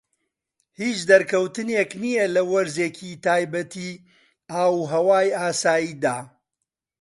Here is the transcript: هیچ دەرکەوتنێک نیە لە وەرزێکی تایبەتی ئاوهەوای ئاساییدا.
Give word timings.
هیچ 0.79 0.97
دەرکەوتنێک 1.09 1.91
نیە 2.03 2.25
لە 2.35 2.41
وەرزێکی 2.51 3.11
تایبەتی 3.25 3.91
ئاوهەوای 4.51 5.29
ئاساییدا. 5.39 6.17